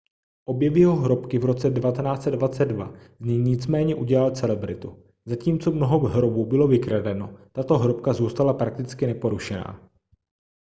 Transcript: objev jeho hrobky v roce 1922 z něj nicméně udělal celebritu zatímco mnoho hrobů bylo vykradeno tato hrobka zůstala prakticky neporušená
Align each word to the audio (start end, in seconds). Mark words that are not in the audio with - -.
objev 0.45 0.75
jeho 0.77 0.95
hrobky 0.95 1.37
v 1.39 1.45
roce 1.45 1.69
1922 1.69 2.93
z 3.19 3.25
něj 3.25 3.37
nicméně 3.37 3.95
udělal 3.95 4.31
celebritu 4.31 5.03
zatímco 5.25 5.71
mnoho 5.71 5.99
hrobů 5.99 6.45
bylo 6.45 6.67
vykradeno 6.67 7.37
tato 7.51 7.77
hrobka 7.77 8.13
zůstala 8.13 8.53
prakticky 8.53 9.07
neporušená 9.07 9.89